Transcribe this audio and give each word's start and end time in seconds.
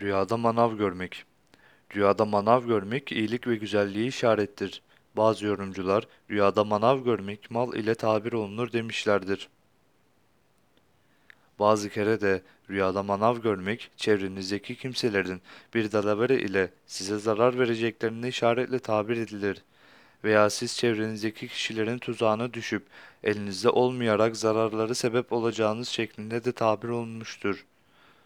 Rüyada 0.00 0.36
manav 0.36 0.76
görmek. 0.76 1.24
Rüyada 1.94 2.24
manav 2.24 2.66
görmek 2.66 3.12
iyilik 3.12 3.46
ve 3.46 3.56
güzelliği 3.56 4.08
işarettir. 4.08 4.82
Bazı 5.16 5.46
yorumcular 5.46 6.06
rüyada 6.30 6.64
manav 6.64 7.04
görmek 7.04 7.50
mal 7.50 7.74
ile 7.74 7.94
tabir 7.94 8.32
olunur 8.32 8.72
demişlerdir. 8.72 9.48
Bazı 11.58 11.90
kere 11.90 12.20
de 12.20 12.42
rüyada 12.70 13.02
manav 13.02 13.38
görmek 13.38 13.90
çevrenizdeki 13.96 14.76
kimselerin 14.76 15.42
bir 15.74 15.92
dalavere 15.92 16.40
ile 16.40 16.70
size 16.86 17.18
zarar 17.18 17.58
vereceklerini 17.58 18.28
işaretle 18.28 18.78
tabir 18.78 19.16
edilir. 19.16 19.62
Veya 20.24 20.50
siz 20.50 20.76
çevrenizdeki 20.76 21.48
kişilerin 21.48 21.98
tuzağına 21.98 22.54
düşüp 22.54 22.86
elinizde 23.24 23.70
olmayarak 23.70 24.36
zararları 24.36 24.94
sebep 24.94 25.32
olacağınız 25.32 25.88
şeklinde 25.88 26.44
de 26.44 26.52
tabir 26.52 26.88
olunmuştur. 26.88 27.64